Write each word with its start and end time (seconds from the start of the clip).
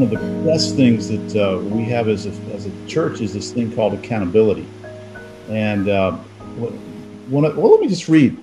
one 0.00 0.10
of 0.10 0.18
the 0.18 0.50
best 0.50 0.76
things 0.76 1.08
that 1.08 1.36
uh, 1.36 1.58
we 1.58 1.84
have 1.84 2.08
as 2.08 2.24
a, 2.24 2.30
as 2.54 2.64
a 2.64 2.86
church 2.86 3.20
is 3.20 3.34
this 3.34 3.52
thing 3.52 3.70
called 3.74 3.92
accountability. 3.92 4.66
And 5.50 5.90
uh, 5.90 6.16
well, 6.56 6.72
let 7.42 7.80
me 7.80 7.86
just 7.86 8.08
read. 8.08 8.42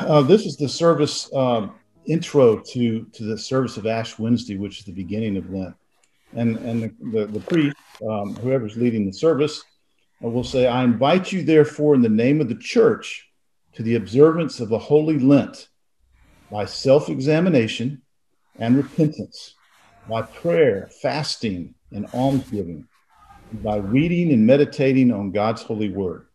Uh, 0.00 0.22
this 0.22 0.46
is 0.46 0.56
the 0.56 0.68
service 0.68 1.30
um, 1.34 1.74
intro 2.06 2.58
to, 2.58 3.04
to 3.04 3.24
the 3.24 3.36
service 3.36 3.76
of 3.76 3.86
Ash 3.86 4.18
Wednesday, 4.18 4.56
which 4.56 4.78
is 4.78 4.86
the 4.86 4.92
beginning 4.92 5.36
of 5.36 5.50
Lent. 5.50 5.74
And, 6.32 6.56
and 6.56 6.82
the, 6.82 7.18
the, 7.18 7.26
the 7.26 7.40
priest, 7.40 7.76
um, 8.08 8.34
whoever's 8.36 8.78
leading 8.78 9.04
the 9.04 9.12
service, 9.12 9.62
uh, 10.24 10.28
will 10.28 10.42
say, 10.42 10.66
I 10.66 10.84
invite 10.84 11.32
you, 11.32 11.42
therefore, 11.42 11.94
in 11.94 12.00
the 12.00 12.08
name 12.08 12.40
of 12.40 12.48
the 12.48 12.54
church, 12.54 13.28
to 13.74 13.82
the 13.82 13.96
observance 13.96 14.58
of 14.60 14.70
the 14.70 14.78
Holy 14.78 15.18
Lent 15.18 15.68
by 16.50 16.64
self 16.64 17.10
examination 17.10 18.00
and 18.58 18.76
repentance, 18.76 19.54
by 20.08 20.22
prayer, 20.22 20.88
fasting, 21.00 21.74
and 21.92 22.06
almsgiving, 22.12 22.86
by 23.62 23.76
reading 23.76 24.32
and 24.32 24.46
meditating 24.46 25.12
on 25.12 25.30
God's 25.30 25.62
holy 25.62 25.90
word. 25.90 26.26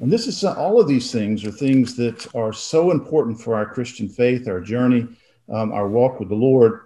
And 0.00 0.12
this 0.12 0.26
is 0.26 0.42
all 0.44 0.80
of 0.80 0.88
these 0.88 1.12
things 1.12 1.44
are 1.44 1.52
things 1.52 1.96
that 1.96 2.34
are 2.34 2.52
so 2.52 2.90
important 2.90 3.40
for 3.40 3.54
our 3.54 3.66
Christian 3.66 4.08
faith, 4.08 4.48
our 4.48 4.60
journey, 4.60 5.06
um, 5.48 5.72
our 5.72 5.88
walk 5.88 6.18
with 6.18 6.28
the 6.28 6.34
Lord. 6.34 6.80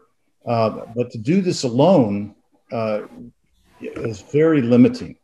Uh, 0.45 0.85
but 0.95 1.11
to 1.11 1.19
do 1.19 1.41
this 1.41 1.63
alone 1.63 2.35
uh, 2.71 3.03
is 3.81 4.21
very 4.21 4.63
limiting. 4.63 5.17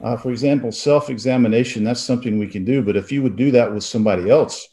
Uh, 0.00 0.16
for 0.16 0.30
example, 0.30 0.72
self 0.72 1.10
examination, 1.10 1.84
that's 1.84 2.00
something 2.00 2.38
we 2.38 2.46
can 2.46 2.64
do. 2.64 2.82
But 2.82 2.96
if 2.96 3.12
you 3.12 3.22
would 3.22 3.36
do 3.36 3.50
that 3.52 3.72
with 3.72 3.84
somebody 3.84 4.30
else 4.30 4.68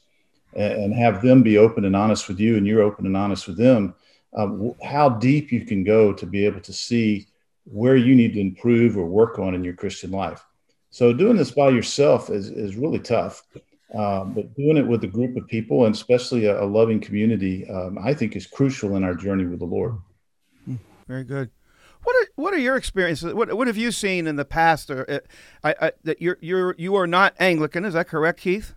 and, 0.54 0.74
and 0.74 0.94
have 0.94 1.22
them 1.22 1.44
be 1.44 1.58
open 1.58 1.86
and 1.86 1.96
honest 1.96 2.28
with 2.28 2.40
you, 2.40 2.58
and 2.58 2.66
you're 2.66 2.82
open 2.82 3.06
and 3.06 3.18
honest 3.18 3.48
with 3.48 3.58
them, 3.58 3.94
um, 4.36 4.74
how 4.84 5.10
deep 5.10 5.52
you 5.52 5.66
can 5.66 5.84
go 5.84 6.14
to 6.14 6.26
be 6.26 6.46
able 6.46 6.62
to 6.62 6.74
see 6.74 7.28
where 7.66 7.96
you 7.96 8.16
need 8.16 8.34
to 8.34 8.40
improve 8.40 8.98
or 8.98 9.06
work 9.06 9.40
on 9.40 9.54
in 9.54 9.64
your 9.64 9.74
Christian 9.74 10.12
life. 10.12 10.44
So 10.92 11.14
doing 11.14 11.38
this 11.38 11.52
by 11.52 11.70
yourself 11.70 12.30
is, 12.30 12.50
is 12.50 12.76
really 12.76 13.00
tough. 13.00 13.44
Um, 13.94 14.34
but 14.34 14.54
doing 14.56 14.78
it 14.78 14.88
with 14.88 15.04
a 15.04 15.08
group 15.08 15.36
of 15.36 15.48
people 15.48 15.86
and 15.86 15.96
especially 15.96 16.46
a, 16.46 16.62
a 16.62 16.66
loving 16.66 17.00
community, 17.00 17.68
um, 17.70 17.98
I 17.98 18.14
think 18.14 18.36
is 18.36 18.46
crucial 18.46 18.96
in 18.96 19.04
our 19.04 19.16
journey 19.16 19.46
with 19.46 19.60
the 19.60 19.66
Lord. 19.66 19.98
Hmm, 20.66 20.76
very 21.08 21.24
good. 21.24 21.50
What 22.04 22.16
are 22.16 22.30
what 22.36 22.54
are 22.54 22.60
your 22.60 22.76
experiences? 22.76 23.34
What 23.34 23.54
what 23.56 23.68
have 23.68 23.78
you 23.78 23.92
seen 23.92 24.26
in 24.28 24.36
the 24.36 24.46
past? 24.46 24.90
Or 24.90 25.10
uh, 25.10 25.20
I, 25.64 25.76
I, 25.82 25.92
that 26.04 26.22
you're 26.22 26.38
you're 26.40 26.76
you 26.78 26.96
are 26.96 27.08
not 27.08 27.34
Anglican, 27.40 27.84
is 27.84 27.94
that 27.94 28.08
correct, 28.08 28.40
Keith? 28.40 28.74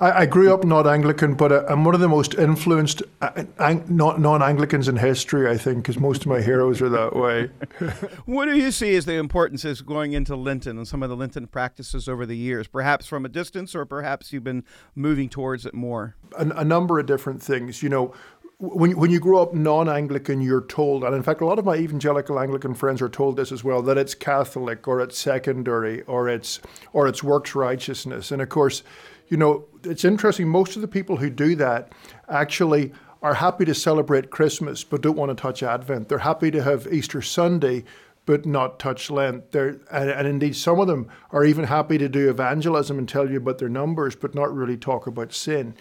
I, 0.00 0.22
I 0.22 0.26
grew 0.26 0.52
up 0.52 0.64
not 0.64 0.86
Anglican, 0.86 1.34
but 1.34 1.52
uh, 1.52 1.64
I'm 1.68 1.84
one 1.84 1.94
of 1.94 2.00
the 2.00 2.08
most 2.08 2.34
influenced 2.34 3.02
uh, 3.20 3.44
non 3.88 4.42
Anglicans 4.42 4.88
in 4.88 4.96
history, 4.96 5.48
I 5.48 5.56
think, 5.56 5.78
because 5.78 5.98
most 5.98 6.22
of 6.22 6.28
my 6.28 6.40
heroes 6.40 6.80
are 6.82 6.88
that 6.88 7.14
way. 7.16 7.50
what 8.26 8.46
do 8.46 8.56
you 8.56 8.70
see 8.70 8.96
as 8.96 9.04
the 9.04 9.14
importance 9.14 9.64
of 9.64 9.84
going 9.86 10.12
into 10.12 10.36
Lenten 10.36 10.78
and 10.78 10.86
some 10.86 11.02
of 11.02 11.10
the 11.10 11.16
Lenten 11.16 11.46
practices 11.46 12.08
over 12.08 12.26
the 12.26 12.36
years, 12.36 12.66
perhaps 12.66 13.06
from 13.06 13.24
a 13.24 13.28
distance, 13.28 13.74
or 13.74 13.84
perhaps 13.84 14.32
you've 14.32 14.44
been 14.44 14.64
moving 14.94 15.28
towards 15.28 15.66
it 15.66 15.74
more? 15.74 16.16
A, 16.36 16.46
a 16.48 16.64
number 16.64 16.98
of 16.98 17.06
different 17.06 17.42
things. 17.42 17.82
You 17.82 17.88
know, 17.88 18.14
when, 18.58 18.96
when 18.96 19.10
you 19.10 19.20
grow 19.20 19.40
up 19.40 19.54
non-Anglican, 19.54 20.40
you're 20.40 20.66
told, 20.66 21.04
and 21.04 21.14
in 21.14 21.22
fact, 21.22 21.40
a 21.40 21.46
lot 21.46 21.60
of 21.60 21.64
my 21.64 21.76
evangelical 21.76 22.40
Anglican 22.40 22.74
friends 22.74 23.00
are 23.00 23.08
told 23.08 23.36
this 23.36 23.52
as 23.52 23.62
well, 23.62 23.82
that 23.82 23.96
it's 23.96 24.14
Catholic 24.14 24.88
or 24.88 25.00
it's 25.00 25.16
secondary 25.16 26.02
or 26.02 26.28
it's 26.28 26.60
or 26.92 27.06
it's 27.06 27.22
works 27.22 27.54
righteousness. 27.54 28.32
And 28.32 28.42
of 28.42 28.48
course, 28.48 28.82
you 29.28 29.36
know, 29.36 29.64
it's 29.84 30.04
interesting. 30.04 30.48
Most 30.48 30.76
of 30.76 30.82
the 30.82 30.88
people 30.88 31.16
who 31.16 31.30
do 31.30 31.54
that 31.56 31.92
actually 32.28 32.92
are 33.22 33.34
happy 33.34 33.64
to 33.64 33.74
celebrate 33.74 34.30
Christmas 34.30 34.84
but 34.84 35.00
don't 35.00 35.16
want 35.16 35.30
to 35.30 35.40
touch 35.40 35.62
Advent. 35.62 36.08
They're 36.08 36.18
happy 36.18 36.50
to 36.50 36.62
have 36.62 36.86
Easter 36.92 37.22
Sunday 37.22 37.84
but 38.26 38.44
not 38.44 38.78
touch 38.78 39.10
Lent. 39.10 39.52
They're, 39.52 39.80
and, 39.90 40.10
and, 40.10 40.28
indeed, 40.28 40.54
some 40.54 40.80
of 40.80 40.86
them 40.86 41.08
are 41.30 41.46
even 41.46 41.64
happy 41.64 41.96
to 41.96 42.10
do 42.10 42.28
evangelism 42.28 42.98
and 42.98 43.08
tell 43.08 43.30
you 43.30 43.38
about 43.38 43.56
their 43.56 43.70
numbers, 43.70 44.14
but 44.14 44.34
not 44.34 44.54
really 44.54 44.76
talk 44.76 45.06
about 45.06 45.32
sin. 45.32 45.74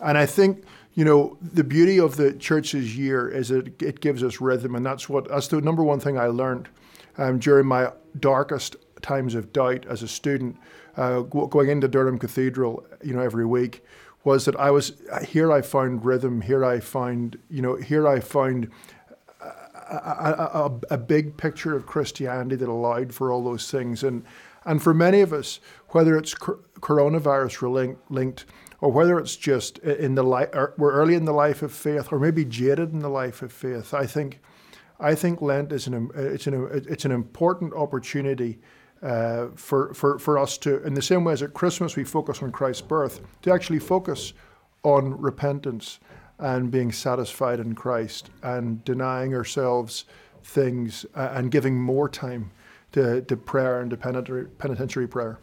And 0.00 0.18
I 0.18 0.26
think 0.26 0.64
you 0.94 1.04
know, 1.04 1.38
the 1.40 1.64
beauty 1.64 1.98
of 1.98 2.16
the 2.16 2.32
church's 2.34 2.96
year 2.96 3.28
is 3.28 3.48
that 3.48 3.80
it 3.82 4.00
gives 4.00 4.22
us 4.22 4.40
rhythm, 4.40 4.74
and 4.74 4.84
that's 4.84 5.08
what 5.08 5.28
that's 5.28 5.48
the 5.48 5.60
number 5.60 5.82
one 5.82 6.00
thing 6.00 6.18
I 6.18 6.26
learned 6.26 6.68
um, 7.16 7.38
during 7.38 7.66
my 7.66 7.92
darkest 8.20 8.76
times 9.00 9.34
of 9.34 9.52
doubt 9.52 9.86
as 9.86 10.02
a 10.02 10.08
student, 10.08 10.56
uh, 10.96 11.20
going 11.20 11.68
into 11.68 11.88
Durham 11.88 12.18
Cathedral, 12.18 12.86
you 13.02 13.14
know, 13.14 13.20
every 13.20 13.46
week, 13.46 13.84
was 14.24 14.44
that 14.44 14.56
I 14.56 14.70
was 14.70 14.92
here. 15.26 15.50
I 15.50 15.62
found 15.62 16.04
rhythm. 16.04 16.42
Here 16.42 16.64
I 16.64 16.80
find, 16.80 17.38
you 17.50 17.62
know, 17.62 17.76
here 17.76 18.06
I 18.06 18.20
found 18.20 18.70
a, 19.40 19.96
a, 19.96 20.70
a, 20.90 20.94
a 20.94 20.98
big 20.98 21.36
picture 21.36 21.74
of 21.74 21.86
Christianity 21.86 22.56
that 22.56 22.68
allowed 22.68 23.12
for 23.12 23.32
all 23.32 23.44
those 23.44 23.70
things, 23.70 24.02
and 24.04 24.24
and 24.64 24.82
for 24.82 24.94
many 24.94 25.20
of 25.20 25.32
us, 25.32 25.60
whether 25.88 26.16
it's 26.16 26.34
coronavirus 26.34 27.96
linked 28.08 28.44
or 28.80 28.90
whether 28.90 29.18
it's 29.18 29.36
just 29.36 29.78
in 29.78 30.14
the 30.16 30.24
life, 30.24 30.48
we're 30.76 30.92
early 30.92 31.14
in 31.14 31.24
the 31.24 31.32
life 31.32 31.62
of 31.62 31.72
faith, 31.72 32.12
or 32.12 32.18
maybe 32.18 32.44
jaded 32.44 32.92
in 32.92 32.98
the 32.98 33.08
life 33.08 33.40
of 33.42 33.52
faith. 33.52 33.94
I 33.94 34.06
think, 34.06 34.40
I 34.98 35.14
think 35.14 35.40
Lent 35.40 35.72
is 35.72 35.86
an 35.86 36.10
it's 36.14 36.46
an 36.46 36.68
it's 36.72 37.04
an 37.04 37.12
important 37.12 37.74
opportunity 37.74 38.60
uh, 39.02 39.48
for 39.54 39.92
for 39.94 40.18
for 40.18 40.38
us 40.38 40.58
to, 40.58 40.82
in 40.84 40.94
the 40.94 41.02
same 41.02 41.24
way 41.24 41.32
as 41.32 41.42
at 41.42 41.54
Christmas 41.54 41.96
we 41.96 42.04
focus 42.04 42.42
on 42.42 42.52
Christ's 42.52 42.82
birth, 42.82 43.20
to 43.42 43.52
actually 43.52 43.78
focus 43.78 44.32
on 44.82 45.20
repentance 45.20 46.00
and 46.38 46.70
being 46.70 46.90
satisfied 46.90 47.60
in 47.60 47.74
Christ 47.74 48.30
and 48.42 48.84
denying 48.84 49.34
ourselves 49.34 50.04
things 50.42 51.06
uh, 51.14 51.30
and 51.32 51.50
giving 51.50 51.80
more 51.80 52.08
time 52.08 52.50
to, 52.92 53.22
to 53.22 53.36
prayer 53.36 53.80
and 53.80 53.90
to 53.90 53.96
penitentiary, 53.96 55.06
prayer. 55.06 55.38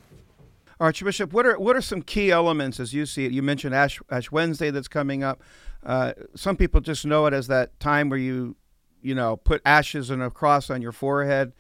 Archbishop, 0.80 1.34
what 1.34 1.46
are 1.46 1.60
what 1.60 1.76
are 1.76 1.82
some 1.82 2.02
key 2.02 2.32
elements 2.32 2.80
as 2.80 2.94
you 2.94 3.06
see 3.06 3.26
it? 3.26 3.32
You 3.34 3.42
mentioned 3.42 3.76
Ash 3.76 4.00
Ash 4.10 4.32
Wednesday 4.32 4.72
that's 4.72 4.88
coming 4.88 5.24
up. 5.24 5.42
Uh, 5.86 6.14
some 6.36 6.56
people 6.56 6.80
just 6.80 7.06
know 7.06 7.26
it 7.26 7.34
as 7.34 7.48
that 7.48 7.78
time 7.80 8.10
where 8.10 8.20
you, 8.20 8.56
you 9.02 9.14
know, 9.14 9.36
put 9.36 9.62
ashes 9.66 10.10
and 10.10 10.22
a 10.22 10.30
cross 10.30 10.70
on 10.70 10.82
your 10.82 10.92
forehead. 10.94 11.52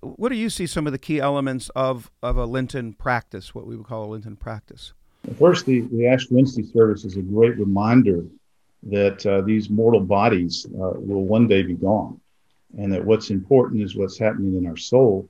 What 0.00 0.30
do 0.30 0.36
you 0.36 0.50
see 0.50 0.66
some 0.66 0.86
of 0.86 0.92
the 0.92 0.98
key 0.98 1.20
elements 1.20 1.68
of 1.70 2.10
of 2.22 2.36
a 2.36 2.46
Lenten 2.46 2.94
practice, 2.94 3.54
what 3.54 3.66
we 3.66 3.76
would 3.76 3.86
call 3.86 4.04
a 4.04 4.10
Lenten 4.12 4.36
practice? 4.36 4.92
First, 5.38 5.66
the, 5.66 5.80
the 5.92 6.06
Ash 6.06 6.30
Wednesday 6.30 6.62
service 6.62 7.04
is 7.04 7.16
a 7.16 7.22
great 7.22 7.58
reminder 7.58 8.24
that 8.84 9.24
uh, 9.24 9.40
these 9.40 9.70
mortal 9.70 10.00
bodies 10.00 10.66
uh, 10.66 10.92
will 10.96 11.24
one 11.24 11.48
day 11.48 11.62
be 11.62 11.74
gone, 11.74 12.20
and 12.78 12.92
that 12.92 13.04
what's 13.04 13.30
important 13.30 13.82
is 13.82 13.96
what's 13.96 14.18
happening 14.18 14.56
in 14.56 14.66
our 14.66 14.76
soul 14.76 15.28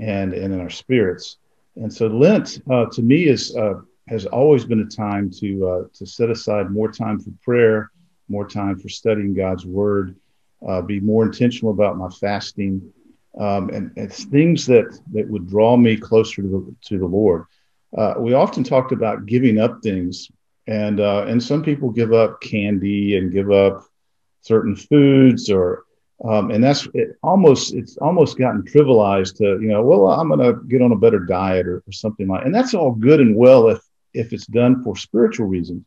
and, 0.00 0.32
and 0.32 0.54
in 0.54 0.60
our 0.60 0.70
spirits. 0.70 1.36
And 1.76 1.92
so 1.92 2.06
Lent 2.06 2.62
uh, 2.70 2.86
to 2.86 3.02
me 3.02 3.28
is 3.28 3.54
uh, 3.56 3.80
has 4.08 4.24
always 4.26 4.64
been 4.64 4.80
a 4.80 4.86
time 4.86 5.30
to 5.40 5.68
uh, 5.68 5.82
to 5.94 6.06
set 6.06 6.30
aside 6.30 6.70
more 6.70 6.90
time 6.90 7.18
for 7.18 7.30
prayer, 7.42 7.90
more 8.28 8.48
time 8.48 8.78
for 8.78 8.88
studying 8.88 9.34
God's 9.34 9.66
Word, 9.66 10.16
uh, 10.66 10.80
be 10.80 11.00
more 11.00 11.24
intentional 11.24 11.72
about 11.72 11.98
my 11.98 12.08
fasting, 12.08 12.92
um, 13.38 13.68
and 13.70 13.92
it's 13.96 14.24
things 14.24 14.66
that 14.66 14.98
that 15.12 15.28
would 15.28 15.48
draw 15.48 15.76
me 15.76 15.96
closer 15.96 16.42
to 16.42 16.48
the 16.48 16.74
to 16.88 16.98
the 16.98 17.06
Lord. 17.06 17.44
Uh, 17.96 18.14
we 18.18 18.32
often 18.32 18.64
talked 18.64 18.92
about 18.92 19.26
giving 19.26 19.58
up 19.58 19.82
things, 19.82 20.30
and 20.66 21.00
uh, 21.00 21.26
and 21.28 21.42
some 21.42 21.62
people 21.62 21.90
give 21.90 22.12
up 22.12 22.40
candy 22.40 23.16
and 23.16 23.32
give 23.32 23.50
up 23.50 23.84
certain 24.40 24.76
foods 24.76 25.50
or 25.50 25.84
um, 26.24 26.50
and 26.50 26.62
that's 26.64 26.88
it 26.94 27.16
almost 27.22 27.74
it's 27.74 27.96
almost 27.98 28.38
gotten 28.38 28.62
trivialized 28.62 29.36
to 29.36 29.60
you 29.60 29.68
know 29.68 29.82
well 29.82 30.08
I'm 30.08 30.28
going 30.28 30.40
to 30.40 30.62
get 30.68 30.80
on 30.80 30.92
a 30.92 30.96
better 30.96 31.18
diet 31.18 31.66
or, 31.66 31.82
or, 31.86 31.92
something 31.92 32.28
like 32.28 32.44
and 32.44 32.54
that's 32.54 32.72
all 32.72 32.92
good 32.92 33.20
and 33.20 33.36
well 33.36 33.68
if 33.68 33.80
if 34.14 34.32
it's 34.32 34.46
done 34.46 34.82
for 34.82 34.96
spiritual 34.96 35.46
reasons 35.46 35.84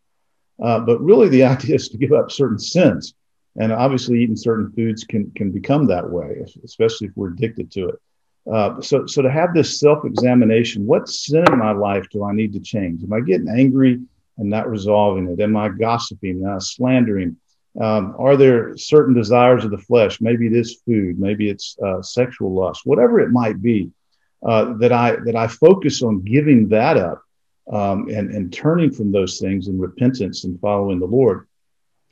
uh, 0.61 0.79
but 0.79 1.01
really 1.01 1.29
the 1.29 1.43
idea 1.55 1.75
is 1.75 1.89
to 1.89 1.97
give 1.97 2.11
up 2.11 2.31
certain 2.31 2.59
sins 2.59 3.15
and 3.59 3.71
obviously 3.71 4.21
eating 4.21 4.35
certain 4.35 4.71
foods 4.71 5.03
can 5.03 5.31
can 5.31 5.51
become 5.51 5.85
that 5.85 6.09
way 6.09 6.43
especially 6.63 7.07
if 7.07 7.13
we're 7.15 7.29
addicted 7.29 7.71
to 7.71 7.89
it 7.89 7.95
uh, 8.51 8.81
so 8.81 9.05
so 9.05 9.21
to 9.21 9.31
have 9.31 9.53
this 9.53 9.79
self-examination 9.79 10.85
what 10.85 11.07
sin 11.07 11.45
in 11.51 11.59
my 11.59 11.71
life 11.71 12.05
do 12.09 12.23
I 12.23 12.33
need 12.33 12.53
to 12.53 12.59
change 12.59 13.03
am 13.03 13.13
I 13.13 13.21
getting 13.21 13.49
angry 13.49 13.99
and 14.37 14.49
not 14.49 14.69
resolving 14.69 15.29
it 15.29 15.39
am 15.39 15.55
I 15.55 15.69
gossiping 15.69 16.45
uh, 16.45 16.59
slandering 16.59 17.37
um, 17.79 18.15
are 18.17 18.35
there 18.35 18.75
certain 18.77 19.13
desires 19.13 19.63
of 19.63 19.71
the 19.71 19.77
flesh? 19.77 20.19
Maybe 20.21 20.47
it 20.47 20.53
is 20.53 20.81
food, 20.85 21.19
maybe 21.19 21.49
it's 21.49 21.77
uh, 21.79 22.01
sexual 22.01 22.53
lust, 22.53 22.81
whatever 22.85 23.19
it 23.19 23.29
might 23.29 23.61
be. 23.61 23.91
Uh, 24.41 24.73
that 24.77 24.93
I 24.93 25.17
that 25.25 25.35
I 25.35 25.47
focus 25.47 26.01
on 26.01 26.21
giving 26.21 26.69
that 26.69 26.95
up 26.95 27.21
um, 27.73 28.07
and 28.07 28.31
and 28.31 28.53
turning 28.53 28.89
from 28.89 29.11
those 29.11 29.37
things 29.37 29.67
in 29.67 29.77
repentance 29.77 30.45
and 30.45 30.57
following 30.61 30.97
the 30.97 31.05
Lord. 31.05 31.48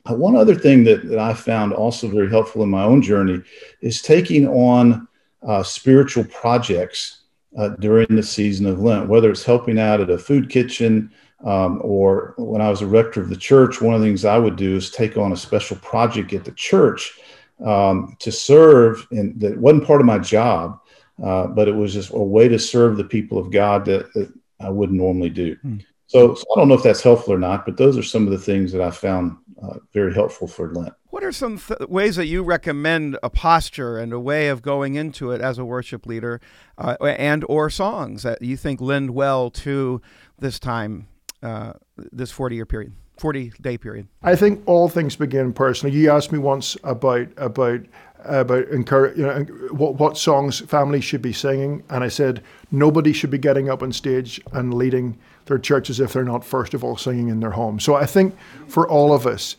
Uh, 0.08 0.14
one 0.14 0.36
other 0.36 0.54
thing 0.54 0.84
that, 0.84 1.08
that 1.08 1.18
I 1.18 1.34
found 1.34 1.72
also 1.72 2.08
very 2.08 2.30
helpful 2.30 2.62
in 2.62 2.70
my 2.70 2.84
own 2.84 3.02
journey 3.02 3.42
is 3.80 4.02
taking 4.02 4.48
on 4.48 5.06
uh, 5.46 5.62
spiritual 5.62 6.24
projects 6.24 7.22
uh, 7.56 7.70
during 7.80 8.06
the 8.10 8.22
season 8.22 8.66
of 8.66 8.80
Lent, 8.80 9.08
whether 9.08 9.30
it's 9.30 9.44
helping 9.44 9.78
out 9.78 10.00
at 10.00 10.10
a 10.10 10.18
food 10.18 10.50
kitchen, 10.50 11.12
um, 11.44 11.80
or 11.82 12.34
when 12.36 12.60
I 12.60 12.68
was 12.68 12.82
a 12.82 12.86
rector 12.86 13.20
of 13.20 13.28
the 13.28 13.36
church, 13.36 13.80
one 13.80 13.94
of 13.94 14.00
the 14.00 14.06
things 14.06 14.24
I 14.24 14.38
would 14.38 14.56
do 14.56 14.76
is 14.76 14.90
take 14.90 15.16
on 15.16 15.32
a 15.32 15.36
special 15.36 15.76
project 15.76 16.32
at 16.32 16.44
the 16.44 16.52
church 16.52 17.18
um, 17.64 18.16
to 18.20 18.32
serve, 18.32 19.06
and 19.10 19.38
that 19.40 19.56
wasn't 19.56 19.86
part 19.86 20.00
of 20.00 20.06
my 20.06 20.18
job, 20.18 20.80
uh, 21.22 21.46
but 21.46 21.68
it 21.68 21.74
was 21.74 21.94
just 21.94 22.10
a 22.12 22.18
way 22.18 22.48
to 22.48 22.58
serve 22.58 22.96
the 22.96 23.04
people 23.04 23.38
of 23.38 23.50
God 23.50 23.84
that, 23.86 24.12
that 24.14 24.32
I 24.60 24.70
wouldn't 24.70 24.98
normally 24.98 25.30
do. 25.30 25.56
Hmm. 25.62 25.76
So, 26.06 26.34
so, 26.34 26.44
I 26.54 26.58
don't 26.58 26.68
know 26.68 26.74
if 26.74 26.82
that's 26.82 27.02
helpful 27.02 27.34
or 27.34 27.38
not, 27.38 27.66
but 27.66 27.76
those 27.76 27.98
are 27.98 28.02
some 28.02 28.24
of 28.24 28.30
the 28.30 28.38
things 28.38 28.72
that 28.72 28.80
I 28.80 28.90
found 28.90 29.36
uh, 29.62 29.78
very 29.92 30.14
helpful 30.14 30.46
for 30.46 30.72
Lent. 30.72 30.94
What 31.10 31.24
are 31.24 31.32
some 31.32 31.58
th- 31.58 31.88
ways 31.88 32.16
that 32.16 32.26
you 32.26 32.42
recommend 32.42 33.18
a 33.22 33.30
posture 33.30 33.98
and 33.98 34.12
a 34.12 34.20
way 34.20 34.48
of 34.48 34.62
going 34.62 34.94
into 34.94 35.30
it 35.32 35.40
as 35.40 35.58
a 35.58 35.64
worship 35.64 36.06
leader, 36.06 36.40
uh, 36.76 36.96
and 37.02 37.44
or 37.48 37.70
songs 37.70 38.22
that 38.22 38.42
you 38.42 38.56
think 38.56 38.80
lend 38.80 39.10
well 39.10 39.50
to 39.50 40.00
this 40.38 40.58
time, 40.58 41.08
uh, 41.42 41.72
this 41.96 42.30
forty 42.30 42.56
year 42.56 42.66
period? 42.66 42.92
40 43.18 43.52
day 43.60 43.76
period? 43.76 44.06
I 44.22 44.36
think 44.36 44.62
all 44.66 44.88
things 44.88 45.16
begin 45.16 45.52
personally. 45.52 45.96
You 45.96 46.10
asked 46.10 46.32
me 46.32 46.38
once 46.38 46.76
about 46.84 47.28
about 47.36 47.80
about 48.24 48.68
encourage, 48.68 49.16
you 49.16 49.26
know, 49.26 49.44
what, 49.70 49.94
what 49.94 50.18
songs 50.18 50.60
families 50.60 51.04
should 51.04 51.22
be 51.22 51.32
singing, 51.32 51.84
and 51.90 52.02
I 52.02 52.08
said 52.08 52.42
nobody 52.70 53.12
should 53.12 53.30
be 53.30 53.38
getting 53.38 53.68
up 53.70 53.82
on 53.82 53.92
stage 53.92 54.40
and 54.52 54.74
leading 54.74 55.18
their 55.48 55.58
churches 55.58 56.00
if 56.00 56.12
they're 56.12 56.24
not 56.24 56.44
first 56.44 56.74
of 56.74 56.84
all 56.84 56.96
singing 56.96 57.28
in 57.28 57.40
their 57.40 57.50
home. 57.50 57.80
So 57.80 57.94
I 57.94 58.06
think 58.06 58.36
for 58.68 58.88
all 58.88 59.12
of 59.12 59.26
us, 59.26 59.56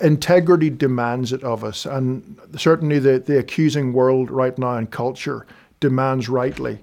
integrity 0.00 0.70
demands 0.70 1.32
it 1.32 1.42
of 1.42 1.64
us, 1.64 1.86
and 1.86 2.38
certainly 2.56 2.98
the 2.98 3.18
the 3.18 3.38
accusing 3.38 3.92
world 3.92 4.30
right 4.30 4.56
now 4.58 4.74
and 4.74 4.90
culture 4.90 5.46
demands 5.80 6.28
rightly 6.28 6.78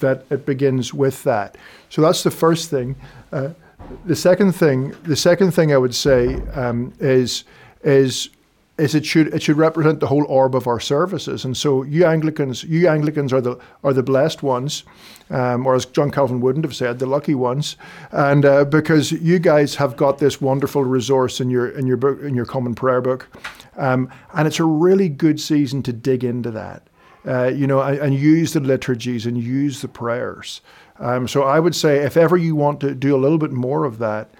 that 0.00 0.24
it 0.30 0.44
begins 0.46 0.92
with 0.92 1.22
that. 1.24 1.56
So 1.88 2.02
that's 2.02 2.22
the 2.22 2.30
first 2.30 2.70
thing. 2.70 2.96
Uh, 3.32 3.50
the 4.04 4.16
second 4.16 4.52
thing, 4.52 4.94
the 5.04 5.16
second 5.16 5.52
thing 5.52 5.72
I 5.72 5.78
would 5.78 5.94
say 5.94 6.34
um, 6.54 6.92
is 7.00 7.44
is 7.82 8.30
is 8.80 8.94
it 8.94 9.04
should 9.04 9.32
it 9.34 9.42
should 9.42 9.56
represent 9.56 10.00
the 10.00 10.06
whole 10.06 10.24
orb 10.24 10.54
of 10.54 10.66
our 10.66 10.80
services. 10.80 11.44
And 11.44 11.56
so 11.56 11.82
you 11.82 12.04
Anglicans, 12.04 12.64
you 12.64 12.88
Anglicans 12.88 13.32
are 13.32 13.40
the 13.40 13.58
are 13.84 13.92
the 13.92 14.02
blessed 14.02 14.42
ones, 14.42 14.84
um, 15.28 15.66
or 15.66 15.74
as 15.74 15.84
John 15.84 16.10
Calvin 16.10 16.40
wouldn't 16.40 16.64
have 16.64 16.74
said, 16.74 16.98
the 16.98 17.06
lucky 17.06 17.34
ones. 17.34 17.76
And 18.10 18.44
uh, 18.44 18.64
because 18.64 19.12
you 19.12 19.38
guys 19.38 19.76
have 19.76 19.96
got 19.96 20.18
this 20.18 20.40
wonderful 20.40 20.84
resource 20.84 21.40
in 21.40 21.50
your 21.50 21.68
in 21.68 21.86
your 21.86 21.96
book 21.96 22.20
in 22.22 22.34
your 22.34 22.46
common 22.46 22.74
prayer 22.74 23.00
book, 23.00 23.28
um, 23.76 24.10
and 24.34 24.48
it's 24.48 24.60
a 24.60 24.64
really 24.64 25.08
good 25.08 25.40
season 25.40 25.82
to 25.84 25.92
dig 25.92 26.24
into 26.24 26.50
that. 26.50 26.82
Uh, 27.26 27.48
you 27.48 27.66
know, 27.66 27.82
and, 27.82 27.98
and, 27.98 28.14
use 28.14 28.54
the 28.54 28.60
liturgies 28.60 29.26
and 29.26 29.36
use 29.36 29.82
the 29.82 29.88
prayers. 29.88 30.62
Um, 31.00 31.28
so 31.28 31.42
I 31.42 31.60
would 31.60 31.74
say 31.74 31.98
if 31.98 32.16
ever 32.16 32.34
you 32.34 32.56
want 32.56 32.80
to 32.80 32.94
do 32.94 33.14
a 33.14 33.18
little 33.18 33.36
bit 33.36 33.52
more 33.52 33.84
of 33.84 33.98
that, 33.98 34.30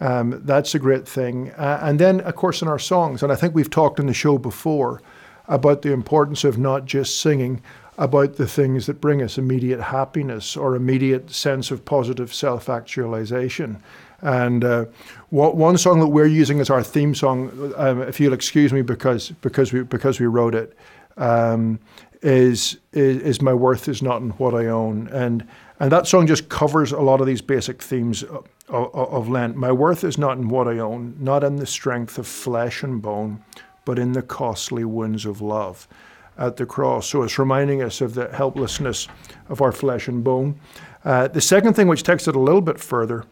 um, 0.00 0.40
that's 0.44 0.74
a 0.74 0.78
great 0.78 1.06
thing. 1.06 1.50
Uh, 1.52 1.80
and 1.82 1.98
then, 1.98 2.20
of 2.22 2.34
course, 2.34 2.62
in 2.62 2.68
our 2.68 2.78
songs, 2.78 3.22
and 3.22 3.30
I 3.30 3.36
think 3.36 3.54
we've 3.54 3.70
talked 3.70 3.98
in 3.98 4.06
the 4.06 4.14
show 4.14 4.38
before 4.38 5.02
about 5.48 5.82
the 5.82 5.92
importance 5.92 6.44
of 6.44 6.58
not 6.58 6.86
just 6.86 7.20
singing 7.20 7.60
about 7.98 8.36
the 8.36 8.46
things 8.46 8.86
that 8.86 9.00
bring 9.00 9.20
us 9.20 9.36
immediate 9.36 9.80
happiness 9.80 10.56
or 10.56 10.74
immediate 10.74 11.30
sense 11.30 11.70
of 11.70 11.84
positive 11.84 12.32
self 12.32 12.68
actualization. 12.68 13.82
And 14.22 14.64
uh, 14.64 14.86
one 15.30 15.78
song 15.78 16.00
that 16.00 16.08
we're 16.08 16.26
using 16.26 16.60
as 16.60 16.70
our 16.70 16.82
theme 16.82 17.14
song, 17.14 17.72
um, 17.76 18.02
if 18.02 18.20
you'll 18.20 18.32
excuse 18.32 18.72
me, 18.72 18.82
because 18.82 19.30
because 19.42 19.72
we 19.72 19.82
because 19.82 20.20
we 20.20 20.26
wrote 20.26 20.54
it, 20.54 20.76
um, 21.16 21.78
is, 22.22 22.78
is 22.92 23.22
is 23.22 23.42
my 23.42 23.54
worth 23.54 23.88
is 23.88 24.02
not 24.02 24.20
in 24.20 24.30
what 24.30 24.54
I 24.54 24.66
own, 24.66 25.08
and 25.08 25.46
and 25.80 25.90
that 25.90 26.06
song 26.06 26.26
just 26.26 26.50
covers 26.50 26.92
a 26.92 27.00
lot 27.00 27.22
of 27.22 27.26
these 27.26 27.40
basic 27.40 27.82
themes 27.82 28.22
of, 28.22 28.46
of, 28.68 28.94
of, 28.94 29.28
Lent. 29.30 29.56
My 29.56 29.72
worth 29.72 30.04
is 30.04 30.18
not 30.18 30.36
in 30.36 30.50
what 30.50 30.68
I 30.68 30.78
own, 30.78 31.16
not 31.18 31.42
in 31.42 31.56
the 31.56 31.66
strength 31.66 32.18
of 32.18 32.26
flesh 32.26 32.82
and 32.82 33.00
bone, 33.00 33.42
but 33.86 33.98
in 33.98 34.12
the 34.12 34.20
costly 34.20 34.84
wounds 34.84 35.24
of 35.24 35.40
love 35.40 35.88
at 36.36 36.58
the 36.58 36.66
cross. 36.66 37.08
So 37.08 37.22
it's 37.22 37.38
reminding 37.38 37.82
us 37.82 38.02
of 38.02 38.14
the 38.14 38.28
helplessness 38.28 39.08
of 39.48 39.62
our 39.62 39.72
flesh 39.72 40.06
and 40.06 40.22
bone. 40.22 40.60
Uh, 41.02 41.28
the 41.28 41.40
second 41.40 41.74
thing, 41.74 41.88
which 41.88 42.02
takes 42.02 42.28
it 42.28 42.36
a 42.36 42.38
little 42.38 42.60
bit 42.60 42.78
further, 42.78 43.24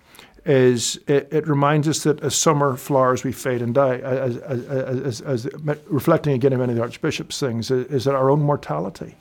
is 0.46 0.98
it, 1.06 1.28
it, 1.30 1.46
reminds 1.46 1.86
us 1.86 2.02
that 2.04 2.22
as 2.22 2.34
summer 2.34 2.76
flowers 2.76 3.24
we 3.24 3.32
fade 3.32 3.60
and 3.60 3.74
die, 3.74 3.98
as, 3.98 4.38
as, 4.38 4.64
as, 4.64 5.20
as 5.20 5.48
reflecting 5.86 6.32
again 6.32 6.54
in 6.54 6.58
many 6.58 6.72
of 6.72 6.76
the 6.76 6.82
Archbishop's 6.82 7.38
things, 7.38 7.70
is, 7.70 7.86
is 7.88 8.04
that 8.04 8.14
our 8.14 8.30
own 8.30 8.40
mortality 8.40 9.14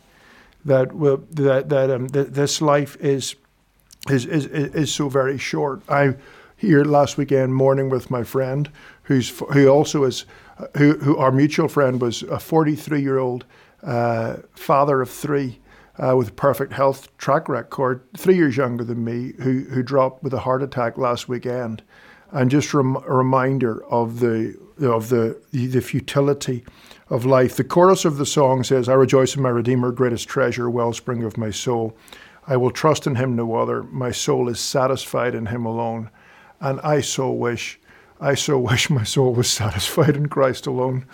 that 0.68 0.94
will, 0.94 1.24
that 1.32 1.70
that 1.70 1.90
um, 1.90 2.08
th- 2.10 2.28
this 2.28 2.62
life 2.62 2.98
is, 3.00 3.36
is 4.10 4.26
is 4.26 4.46
is 4.46 4.94
so 4.94 5.10
very 5.10 5.38
short. 5.38 5.82
I 5.90 6.16
here 6.58 6.84
last 6.84 7.18
weekend 7.18 7.56
morning 7.56 7.90
with 7.90 8.12
my 8.12 8.24
friend, 8.24 8.70
who's 9.04 9.40
who 9.54 9.68
also 9.70 10.04
is, 10.04 10.26
who 10.78 10.98
who 11.00 11.18
our 11.18 11.32
mutual 11.32 11.70
friend 11.70 12.02
was 12.02 12.24
a 12.24 12.40
43 12.40 13.02
year 13.02 13.18
old 13.18 13.46
uh, 13.84 14.38
father 14.54 15.02
of 15.02 15.10
three. 15.10 15.60
Uh, 16.00 16.16
with 16.16 16.28
a 16.28 16.34
perfect 16.34 16.74
health 16.74 17.18
track 17.18 17.50
record, 17.50 18.04
three 18.16 18.36
years 18.36 18.56
younger 18.56 18.84
than 18.84 19.04
me, 19.04 19.34
who 19.40 19.62
who 19.62 19.82
dropped 19.82 20.22
with 20.22 20.32
a 20.32 20.42
heart 20.42 20.62
attack 20.62 20.96
last 20.96 21.28
weekend, 21.28 21.82
and 22.30 22.52
just 22.52 22.72
rem- 22.72 22.98
a 22.98 23.12
reminder 23.12 23.84
of 23.86 24.20
the 24.20 24.56
of 24.80 25.10
the 25.10 25.40
the 25.52 25.82
futility 25.82 26.64
of 27.10 27.26
life. 27.26 27.56
The 27.56 27.64
chorus 27.64 28.06
of 28.06 28.18
the 28.18 28.26
song 28.26 28.64
says, 28.64 28.90
I 28.90 28.94
rejoice 28.94 29.36
in 29.36 29.42
my 29.42 29.50
Redeemer, 29.50 29.92
greatest 29.92 30.28
treasure, 30.28 30.70
wellspring 30.70 31.24
of 31.24 31.38
my 31.38 31.52
soul. 31.52 31.98
I 32.48 32.58
will 32.58 32.72
trust 32.72 33.08
in 33.08 33.16
him 33.16 33.36
no 33.36 33.56
other. 33.56 33.84
My 33.84 34.12
soul 34.12 34.50
is 34.50 34.60
satisfied 34.60 35.36
in 35.36 35.48
him 35.48 35.66
alone. 35.66 36.10
And 36.60 36.80
I 36.82 37.02
so 37.02 37.32
wish, 37.32 37.80
I 38.20 38.36
so 38.36 38.58
wish 38.72 38.90
my 38.90 39.04
soul 39.04 39.34
was 39.34 39.50
satisfied 39.50 40.16
in 40.16 40.28
Christ 40.28 40.68
alone. 40.68 41.06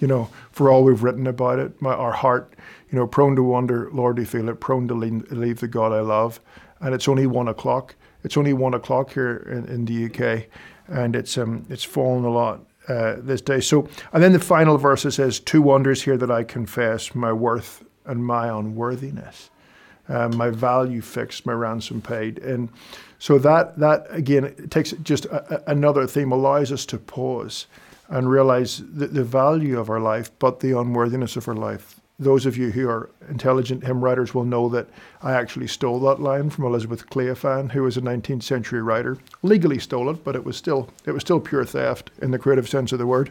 You 0.00 0.08
know, 0.08 0.30
for 0.50 0.70
all 0.70 0.84
we've 0.84 1.02
written 1.02 1.26
about 1.26 1.58
it, 1.58 1.80
my, 1.80 1.92
our 1.92 2.12
heart, 2.12 2.54
you 2.90 2.98
know, 2.98 3.06
prone 3.06 3.36
to 3.36 3.42
wonder, 3.42 3.88
Lord, 3.92 4.16
do 4.16 4.22
you 4.22 4.26
feel 4.26 4.48
it? 4.48 4.60
Prone 4.60 4.88
to 4.88 4.94
leave, 4.94 5.30
leave 5.30 5.60
the 5.60 5.68
God 5.68 5.92
I 5.92 6.00
love. 6.00 6.40
And 6.80 6.94
it's 6.94 7.08
only 7.08 7.26
one 7.26 7.48
o'clock. 7.48 7.94
It's 8.24 8.36
only 8.36 8.52
one 8.52 8.74
o'clock 8.74 9.12
here 9.12 9.36
in, 9.36 9.66
in 9.66 9.84
the 9.84 10.06
UK, 10.06 10.46
and 10.86 11.16
it's 11.16 11.36
um, 11.36 11.66
it's 11.68 11.82
fallen 11.82 12.24
a 12.24 12.30
lot 12.30 12.64
uh, 12.88 13.16
this 13.18 13.40
day. 13.40 13.60
So, 13.60 13.88
and 14.12 14.22
then 14.22 14.32
the 14.32 14.40
final 14.40 14.78
verse 14.78 15.02
says, 15.02 15.40
Two 15.40 15.62
wonders 15.62 16.02
here 16.02 16.16
that 16.16 16.30
I 16.30 16.44
confess 16.44 17.14
my 17.14 17.32
worth 17.32 17.84
and 18.06 18.24
my 18.24 18.48
unworthiness, 18.48 19.50
uh, 20.08 20.28
my 20.28 20.50
value 20.50 21.00
fixed, 21.00 21.46
my 21.46 21.52
ransom 21.52 22.00
paid. 22.00 22.38
And 22.38 22.68
so 23.18 23.38
that, 23.38 23.78
that 23.78 24.06
again, 24.10 24.68
takes 24.68 24.92
just 25.02 25.26
a, 25.26 25.54
a, 25.54 25.72
another 25.72 26.06
theme, 26.06 26.32
allows 26.32 26.72
us 26.72 26.84
to 26.86 26.98
pause 26.98 27.66
and 28.08 28.28
realize 28.28 28.82
the, 28.92 29.06
the 29.06 29.24
value 29.24 29.78
of 29.78 29.88
our 29.88 30.00
life, 30.00 30.30
but 30.38 30.60
the 30.60 30.76
unworthiness 30.78 31.36
of 31.36 31.48
our 31.48 31.54
life 31.54 32.01
those 32.22 32.46
of 32.46 32.56
you 32.56 32.70
who 32.70 32.88
are 32.88 33.10
intelligent 33.28 33.84
hymn 33.84 34.02
writers 34.02 34.34
will 34.34 34.44
know 34.44 34.68
that 34.68 34.88
I 35.22 35.32
actually 35.32 35.66
stole 35.66 36.00
that 36.00 36.20
line 36.20 36.50
from 36.50 36.64
Elizabeth 36.64 37.08
Clephane, 37.08 37.70
who 37.70 37.82
was 37.82 37.96
a 37.96 38.00
19th 38.00 38.42
century 38.42 38.82
writer. 38.82 39.18
Legally 39.42 39.78
stole 39.78 40.10
it, 40.10 40.24
but 40.24 40.36
it 40.36 40.44
was 40.44 40.56
still 40.56 40.88
it 41.04 41.12
was 41.12 41.22
still 41.22 41.40
pure 41.40 41.64
theft 41.64 42.10
in 42.20 42.30
the 42.30 42.38
creative 42.38 42.68
sense 42.68 42.92
of 42.92 42.98
the 42.98 43.06
word. 43.06 43.30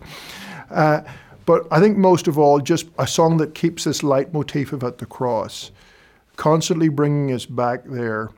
Uh, 0.69 1.01
but 1.45 1.67
I 1.71 1.79
think 1.79 1.98
most 1.98 2.27
of 2.27 2.38
all, 2.38 2.60
just 2.60 2.88
a 3.00 3.07
song 3.07 3.38
that 3.38 3.55
keeps 3.55 3.86
this 3.86 4.03
leitmotif 4.03 4.74
of 4.74 4.83
at 4.83 5.00
the 5.00 5.05
cross, 5.05 5.71
constantly 6.36 6.89
bringing 6.89 7.33
us 7.33 7.45
back 7.45 7.83
there. 7.86 8.29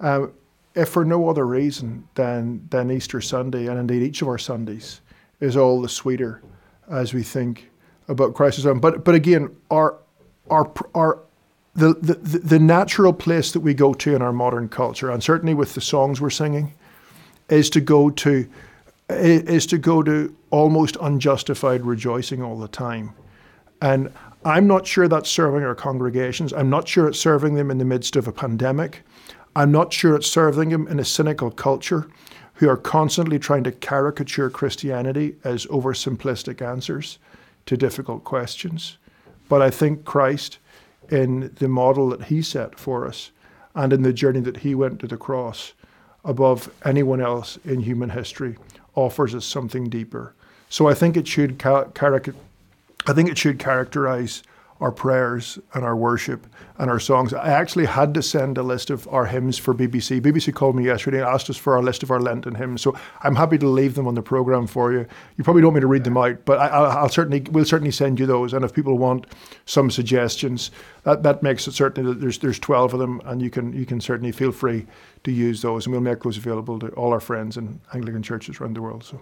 Uh, 0.00 0.26
if 0.74 0.88
for 0.88 1.04
no 1.04 1.28
other 1.28 1.46
reason 1.46 2.08
than 2.14 2.66
than 2.70 2.90
Easter 2.90 3.20
Sunday, 3.20 3.66
and 3.66 3.78
indeed 3.78 4.02
each 4.02 4.22
of 4.22 4.28
our 4.28 4.38
Sundays, 4.38 5.00
is 5.40 5.56
all 5.56 5.80
the 5.80 5.88
sweeter 5.88 6.42
as 6.88 7.14
we 7.14 7.22
think 7.22 7.69
about 8.10 8.34
Christ's 8.34 8.66
own. 8.66 8.80
But 8.80 9.04
but 9.04 9.14
again, 9.14 9.54
our 9.70 9.96
our 10.50 10.70
our 10.94 11.20
the, 11.74 11.94
the 11.94 12.14
the 12.38 12.58
natural 12.58 13.12
place 13.12 13.52
that 13.52 13.60
we 13.60 13.72
go 13.72 13.94
to 13.94 14.14
in 14.14 14.22
our 14.22 14.32
modern 14.32 14.68
culture, 14.68 15.10
and 15.10 15.22
certainly 15.22 15.54
with 15.54 15.74
the 15.74 15.80
songs 15.80 16.20
we're 16.20 16.30
singing, 16.30 16.74
is 17.48 17.70
to 17.70 17.80
go 17.80 18.10
to 18.10 18.46
is 19.08 19.66
to 19.66 19.78
go 19.78 20.02
to 20.02 20.34
almost 20.50 20.96
unjustified 21.00 21.84
rejoicing 21.84 22.42
all 22.42 22.58
the 22.58 22.68
time. 22.68 23.12
And 23.82 24.12
I'm 24.44 24.66
not 24.66 24.86
sure 24.86 25.08
that's 25.08 25.30
serving 25.30 25.64
our 25.64 25.74
congregations. 25.74 26.52
I'm 26.52 26.70
not 26.70 26.86
sure 26.86 27.08
it's 27.08 27.18
serving 27.18 27.54
them 27.54 27.70
in 27.70 27.78
the 27.78 27.84
midst 27.84 28.16
of 28.16 28.28
a 28.28 28.32
pandemic. 28.32 29.02
I'm 29.56 29.72
not 29.72 29.92
sure 29.92 30.14
it's 30.14 30.28
serving 30.28 30.68
them 30.68 30.86
in 30.86 31.00
a 31.00 31.04
cynical 31.04 31.50
culture 31.50 32.08
who 32.54 32.68
are 32.68 32.76
constantly 32.76 33.38
trying 33.38 33.64
to 33.64 33.72
caricature 33.72 34.50
Christianity 34.50 35.36
as 35.44 35.66
oversimplistic 35.66 36.62
answers 36.62 37.18
to 37.70 37.76
difficult 37.76 38.24
questions. 38.24 38.98
But 39.48 39.62
I 39.62 39.70
think 39.70 40.04
Christ, 40.04 40.58
in 41.08 41.52
the 41.60 41.68
model 41.68 42.08
that 42.08 42.24
he 42.24 42.42
set 42.42 42.76
for 42.76 43.06
us 43.06 43.30
and 43.76 43.92
in 43.92 44.02
the 44.02 44.12
journey 44.12 44.40
that 44.40 44.56
he 44.58 44.74
went 44.74 44.98
to 44.98 45.06
the 45.06 45.16
cross, 45.16 45.72
above 46.24 46.68
anyone 46.84 47.20
else 47.20 47.60
in 47.64 47.78
human 47.78 48.10
history, 48.10 48.56
offers 48.96 49.36
us 49.36 49.44
something 49.44 49.88
deeper. 49.88 50.34
So 50.68 50.88
I 50.88 50.94
think 50.94 51.16
it 51.16 51.28
should 51.28 51.60
ca- 51.60 51.86
I 53.06 53.12
think 53.12 53.30
it 53.30 53.38
should 53.38 53.60
characterize 53.60 54.42
our 54.80 54.90
prayers 54.90 55.58
and 55.74 55.84
our 55.84 55.94
worship 55.94 56.46
and 56.78 56.90
our 56.90 56.98
songs. 56.98 57.34
I 57.34 57.50
actually 57.50 57.84
had 57.84 58.14
to 58.14 58.22
send 58.22 58.56
a 58.56 58.62
list 58.62 58.88
of 58.88 59.06
our 59.08 59.26
hymns 59.26 59.58
for 59.58 59.74
BBC. 59.74 60.20
BBC 60.20 60.54
called 60.54 60.74
me 60.74 60.84
yesterday 60.84 61.18
and 61.18 61.26
asked 61.26 61.50
us 61.50 61.58
for 61.58 61.74
our 61.74 61.82
list 61.82 62.02
of 62.02 62.10
our 62.10 62.20
Lenten 62.20 62.54
hymns. 62.54 62.80
So 62.80 62.96
I'm 63.22 63.36
happy 63.36 63.58
to 63.58 63.68
leave 63.68 63.94
them 63.94 64.08
on 64.08 64.14
the 64.14 64.22
program 64.22 64.66
for 64.66 64.92
you. 64.92 65.06
You 65.36 65.44
probably 65.44 65.60
don't 65.60 65.68
want 65.68 65.76
me 65.76 65.80
to 65.82 65.86
read 65.86 66.04
them 66.04 66.16
out, 66.16 66.44
but 66.46 66.58
I, 66.58 67.02
will 67.02 67.08
certainly 67.10 67.40
we'll 67.50 67.66
certainly 67.66 67.90
send 67.90 68.18
you 68.18 68.24
those. 68.26 68.54
And 68.54 68.64
if 68.64 68.72
people 68.72 68.96
want 68.96 69.26
some 69.66 69.90
suggestions, 69.90 70.70
that, 71.02 71.22
that 71.22 71.42
makes 71.42 71.68
it 71.68 71.72
certainly 71.72 72.12
that 72.12 72.20
there's 72.20 72.38
there's 72.38 72.58
12 72.58 72.94
of 72.94 73.00
them, 73.00 73.20
and 73.26 73.42
you 73.42 73.50
can 73.50 73.72
you 73.74 73.84
can 73.84 74.00
certainly 74.00 74.32
feel 74.32 74.52
free 74.52 74.86
to 75.24 75.30
use 75.30 75.60
those, 75.60 75.84
and 75.84 75.92
we'll 75.92 76.00
make 76.00 76.22
those 76.22 76.38
available 76.38 76.78
to 76.78 76.88
all 76.90 77.12
our 77.12 77.20
friends 77.20 77.58
in 77.58 77.80
Anglican 77.92 78.22
churches 78.22 78.60
around 78.60 78.74
the 78.74 78.82
world. 78.82 79.04
So. 79.04 79.20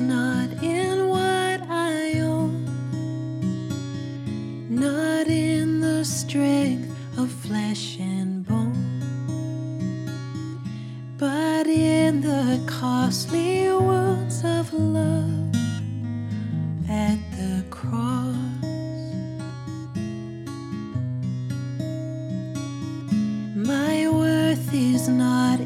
Not 0.00 0.50
in 0.62 1.08
what 1.08 1.60
I 1.70 2.20
own, 2.20 2.64
not 4.68 5.26
in 5.26 5.80
the 5.80 6.04
strength 6.04 6.90
of 7.16 7.30
flesh 7.30 7.98
and 7.98 8.46
bone, 8.46 8.74
but 11.16 11.66
in 11.66 12.20
the 12.20 12.60
costly 12.66 13.68
wounds 13.70 14.44
of 14.44 14.72
love 14.72 15.54
at 16.88 17.18
the 17.32 17.64
cross. 17.70 18.36
My 23.54 24.08
worth 24.08 24.74
is 24.74 25.08
not 25.08 25.60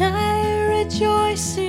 And 0.00 0.16
I 0.16 0.80
rejoice 0.80 1.63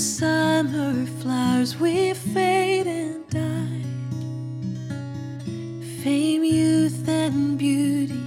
summer 0.00 1.04
flowers, 1.20 1.78
we 1.78 2.14
fade 2.14 2.86
and 2.86 3.28
die. 3.28 3.84
Fame, 6.02 6.42
youth, 6.42 7.06
and 7.06 7.58
beauty 7.58 8.22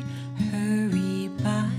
hurry 0.51 1.29
by. 1.43 1.71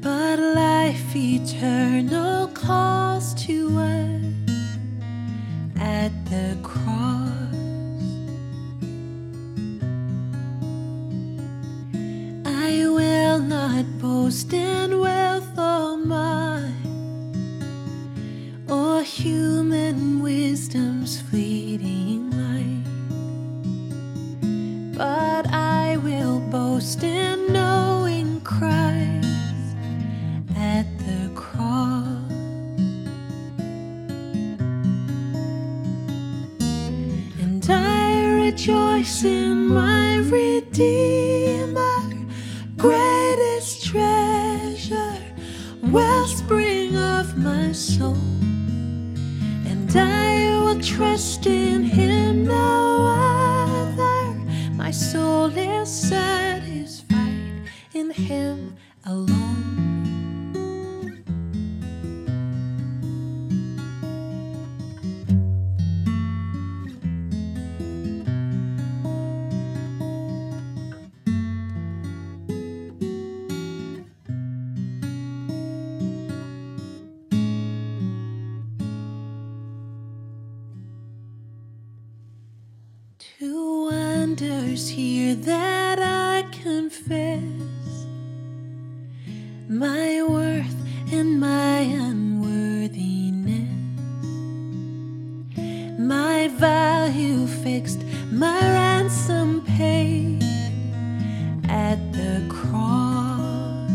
But 0.00 0.40
life 0.40 1.14
eternal 1.14 2.48
calls 2.48 3.34
to 3.46 3.78
us 3.78 4.24
at 5.78 6.10
the 6.24 6.58
cross. 6.64 7.30
I 12.44 12.88
will 12.88 13.38
not 13.38 13.84
boast 14.00 14.52
in 14.52 14.98
rejoice 38.50 39.22
in 39.22 39.68
my 39.68 40.16
Redeemer, 40.16 42.02
greatest 42.76 43.84
treasure, 43.86 45.18
wellspring 45.84 46.96
of 46.96 47.38
my 47.38 47.70
soul. 47.70 48.16
And 49.70 49.88
I 49.94 50.60
will 50.64 50.80
trust 50.80 51.46
in 51.46 51.84
him 51.84 52.44
no 52.46 53.06
other. 53.86 54.34
My 54.74 54.90
soul 54.90 55.56
is 55.56 55.88
satisfied 55.88 57.62
in 57.94 58.10
him 58.10 58.76
alone. 59.04 59.49
Two 83.40 83.86
wonders 83.90 84.90
here 84.90 85.34
that 85.34 85.98
I 85.98 86.42
confess 86.52 87.40
my 89.66 90.22
worth 90.28 90.76
and 91.10 91.40
my 91.40 91.78
unworthiness, 91.78 93.66
my 95.98 96.48
value 96.48 97.46
fixed, 97.46 98.04
my 98.30 98.60
ransom 98.60 99.62
paid 99.62 100.42
at 101.66 101.96
the 102.12 102.44
cross. 102.50 103.90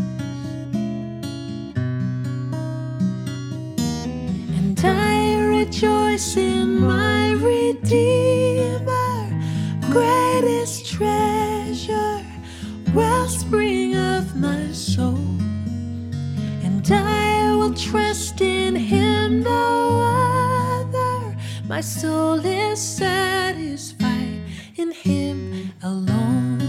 And 4.58 4.80
I 4.84 5.38
rejoice 5.38 6.36
in 6.36 6.80
my 6.80 7.30
Redeemer, 7.30 8.45
My 21.68 21.80
soul 21.80 22.38
is 22.46 22.80
satisfied 22.80 24.40
in 24.76 24.92
Him 24.92 25.72
alone. 25.82 26.60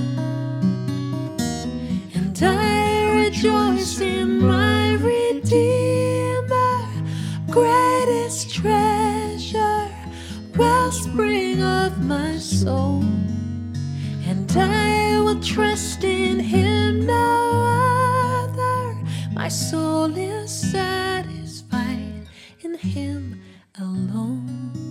And 2.15 2.35
I 2.41 3.11
rejoice 3.13 4.01
in 4.01 4.39
my 4.41 4.93
Redeemer, 4.95 6.79
greatest 7.51 8.51
treasure, 8.55 9.87
wellspring 10.55 11.61
of 11.61 12.03
my 12.03 12.35
soul. 12.37 13.03
And 14.25 14.51
I 14.57 15.19
will 15.19 15.39
trust 15.39 16.03
in 16.03 16.39
Him 16.39 17.05
no 17.05 18.47
other. 18.49 18.97
My 19.31 19.47
soul 19.47 20.17
is 20.17 20.49
satisfied 20.49 22.27
in 22.61 22.73
Him 22.73 23.43
alone. 23.79 24.86